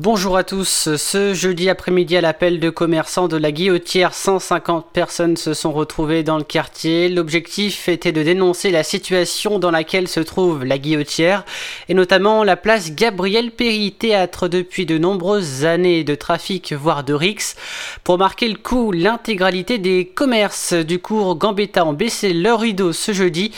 [0.00, 0.94] Bonjour à tous.
[0.96, 6.22] Ce jeudi après-midi à l'appel de commerçants de la Guillotière, 150 personnes se sont retrouvées
[6.22, 7.08] dans le quartier.
[7.08, 11.44] L'objectif était de dénoncer la situation dans laquelle se trouve la Guillotière
[11.88, 17.14] et notamment la place Gabriel Péry, théâtre depuis de nombreuses années de trafic voire de
[17.14, 17.56] rix.
[18.04, 23.10] Pour marquer le coup, l'intégralité des commerces du cours Gambetta ont baissé leur rideau ce
[23.10, 23.50] jeudi.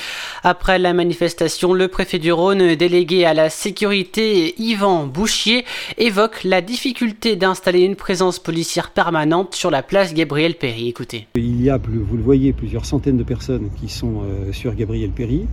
[0.42, 5.66] Après la manifestation, le préfet du Rhône, délégué à la sécurité Yvan Bouchier,
[5.98, 10.88] évoque la difficulté d'installer une présence policière permanente sur la place Gabriel Péry.
[10.88, 11.26] Écoutez.
[11.34, 15.10] Il y a, vous le voyez, plusieurs centaines de personnes qui sont euh, sur Gabriel
[15.10, 15.46] Péry.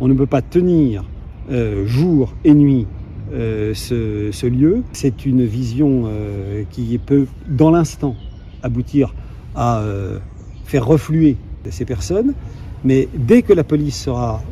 [0.00, 1.04] On ne peut pas tenir
[1.50, 2.86] euh, jour et nuit
[3.32, 4.82] euh, ce, lieu.
[4.92, 6.10] C'est une vision
[6.70, 8.16] qui peut, dans l'instant,
[8.62, 9.14] aboutir
[9.54, 9.82] à
[10.64, 11.36] faire refluer
[11.70, 12.34] ces personnes.
[12.84, 14.42] Mais dès que la police sera,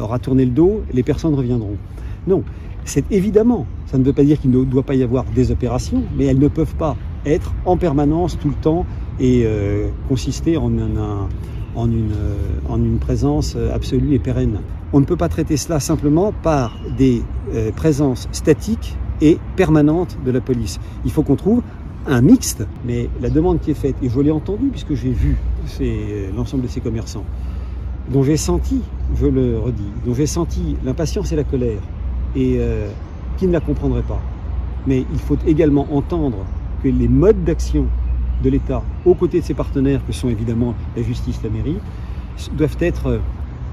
[0.00, 1.76] aura tourné le dos, les personnes reviendront.
[2.28, 2.42] Non,
[2.84, 6.02] c'est évidemment, ça ne veut pas dire qu'il ne doit pas y avoir des opérations,
[6.14, 8.84] mais elles ne peuvent pas être en permanence tout le temps
[9.18, 12.34] et euh, consister en, en, une, euh,
[12.68, 14.60] en, une, présence absolue et pérenne.
[14.92, 17.22] On ne peut pas traiter cela simplement par des
[17.54, 20.78] euh, présences statiques et permanentes de la police.
[21.06, 21.62] Il faut qu'on trouve
[22.06, 25.38] un mixte, mais la demande qui est faite, et je l'ai entendu puisque j'ai vu
[26.36, 27.24] l'ensemble de ces commerçants,
[28.12, 28.82] dont j'ai senti,
[29.18, 31.80] je le redis, dont j'ai senti l'impatience et la colère,
[32.34, 32.88] et euh,
[33.36, 34.20] qui ne la comprendraient pas.
[34.86, 36.38] Mais il faut également entendre
[36.82, 37.86] que les modes d'action
[38.42, 41.78] de l'État aux côtés de ses partenaires, que sont évidemment la justice, la mairie,
[42.52, 43.20] doivent être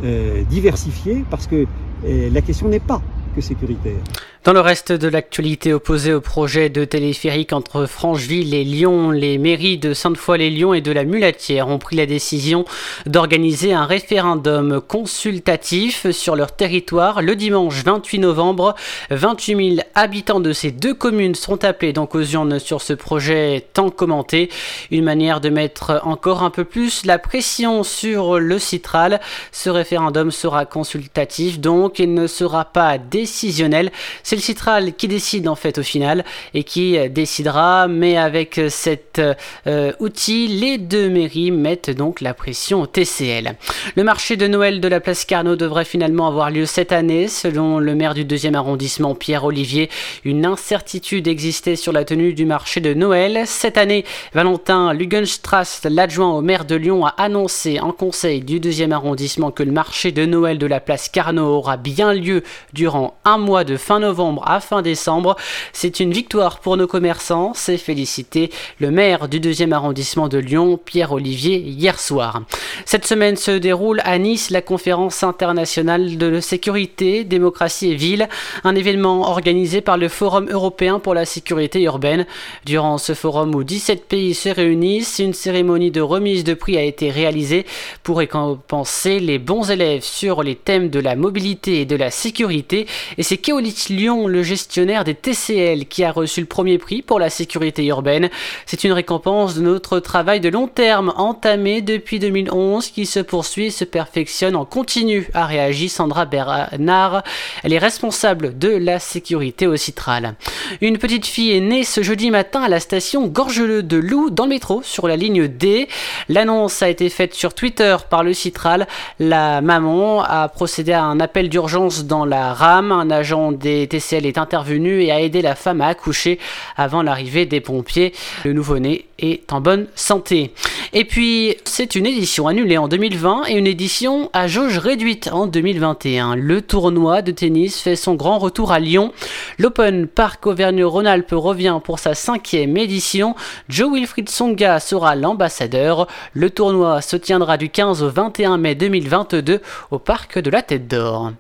[0.04, 1.66] euh, diversifiés parce que
[2.06, 3.02] euh, la question n'est pas
[3.36, 4.02] que sécuritaire.
[4.46, 9.40] Dans le reste de l'actualité opposée au projet de téléphérique entre Francheville et Lyon, les
[9.40, 12.64] mairies de Sainte-Foy-les-Lyons et de la Mulatière ont pris la décision
[13.08, 18.76] d'organiser un référendum consultatif sur leur territoire le dimanche 28 novembre.
[19.10, 23.66] 28 000 habitants de ces deux communes sont appelés donc aux urnes sur ce projet
[23.74, 24.52] tant commenté.
[24.92, 29.20] Une manière de mettre encore un peu plus la pression sur le citral.
[29.52, 33.92] Ce référendum sera consultatif donc et ne sera pas décisionnel.
[34.36, 36.24] Le Citral qui décide en fait au final
[36.54, 39.22] et qui décidera, mais avec cet
[39.68, 43.56] euh, outil, les deux mairies mettent donc la pression au TCL.
[43.96, 47.80] Le marché de Noël de la place Carnot devrait finalement avoir lieu cette année, selon
[47.80, 49.90] le maire du deuxième arrondissement Pierre Olivier.
[50.24, 53.44] Une incertitude existait sur la tenue du marché de Noël.
[53.46, 58.92] Cette année, Valentin Lugenstrass, l'adjoint au maire de Lyon, a annoncé en conseil du deuxième
[58.92, 62.44] arrondissement que le marché de Noël de la place Carnot aura bien lieu
[62.74, 65.36] durant un mois de fin novembre à fin décembre.
[65.74, 68.50] C'est une victoire pour nos commerçants, c'est félicité
[68.80, 72.42] le maire du deuxième arrondissement de Lyon, Pierre Olivier, hier soir.
[72.86, 78.28] Cette semaine se déroule à Nice la conférence internationale de sécurité, démocratie et ville,
[78.64, 82.26] un événement organisé par le Forum européen pour la sécurité urbaine.
[82.66, 86.84] Durant ce forum où 17 pays se réunissent, une cérémonie de remise de prix a
[86.84, 87.66] été réalisée
[88.04, 92.88] pour récompenser les bons élèves sur les thèmes de la mobilité et de la sécurité.
[93.18, 97.20] Et c'est Keolis Lyon le gestionnaire des TCL, qui a reçu le premier prix pour
[97.20, 98.30] la sécurité urbaine.
[98.66, 103.66] C'est une récompense de notre travail de long terme entamé depuis 2011 qui se poursuit
[103.66, 107.24] et se perfectionne en continu, a réagi Sandra Bernard.
[107.64, 110.36] Elle est responsable de la sécurité au Citral.
[110.82, 114.44] Une petite fille est née ce jeudi matin à la station Gorgeleux de Loup dans
[114.44, 115.88] le métro sur la ligne D.
[116.30, 118.88] L'annonce a été faite sur Twitter par le Citral.
[119.20, 122.92] La maman a procédé à un appel d'urgence dans la rame.
[122.92, 126.40] Un agent des TCL est intervenue et a aidé la femme à accoucher
[126.76, 128.14] avant l'arrivée des pompiers.
[128.44, 130.54] Le nouveau-né est en bonne santé.
[130.94, 135.48] Et puis, c'est une édition annulée en 2020 et une édition à jauge réduite en
[135.48, 136.36] 2021.
[136.36, 139.14] Le tournoi de tennis fait son grand retour à Lyon.
[139.58, 143.36] L'Open Park Auvergne-Rhône-Alpes revient pour sa cinquième édition.
[143.70, 146.08] Joe Wilfried Songa sera l'ambassadeur.
[146.34, 150.88] Le tournoi se tiendra du 15 au 21 mai 2022 au Parc de la Tête
[150.88, 151.32] d'Or.